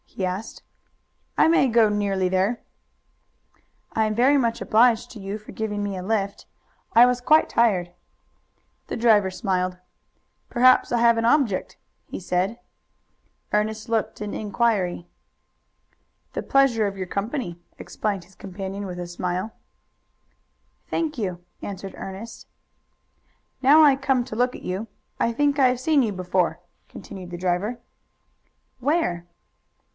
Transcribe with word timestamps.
he 0.07 0.25
asked. 0.25 0.63
"I 1.37 1.47
may 1.47 1.67
go 1.69 1.87
nearly 1.87 2.27
there." 2.27 2.61
"I 3.93 4.05
am 4.07 4.15
very 4.15 4.37
much 4.37 4.59
obliged 4.59 5.09
to 5.11 5.19
you 5.21 5.37
for 5.37 5.51
giving 5.51 5.83
me 5.83 5.95
a 5.95 6.03
lift. 6.03 6.47
I 6.93 7.05
was 7.05 7.21
quite 7.21 7.47
tired." 7.49 7.93
The 8.87 8.97
driver 8.97 9.29
smiled. 9.31 9.77
"Perhaps 10.49 10.91
I 10.91 10.99
have 10.99 11.17
an 11.17 11.23
object," 11.25 11.77
he 12.07 12.19
said. 12.19 12.59
Ernest 13.53 13.89
looked 13.89 14.19
an 14.21 14.33
inquiry. 14.33 15.07
"The 16.33 16.43
pleasure 16.43 16.87
of 16.87 16.97
your 16.97 17.07
company," 17.07 17.59
explained 17.77 18.23
his 18.25 18.35
companion 18.35 18.87
with 18.87 18.99
a 18.99 19.07
smile. 19.07 19.53
"Thank 20.89 21.17
you," 21.17 21.43
answered 21.61 21.93
Ernest. 21.95 22.47
"Now 23.61 23.81
I 23.83 23.95
come 23.95 24.25
to 24.25 24.35
look 24.35 24.55
at 24.55 24.63
you, 24.63 24.87
I 25.19 25.31
think 25.31 25.57
I 25.57 25.67
have 25.69 25.79
seen 25.79 26.01
you 26.01 26.11
before," 26.11 26.59
continued 26.89 27.29
the 27.29 27.37
driver. 27.37 27.79
"Where?" 28.79 29.27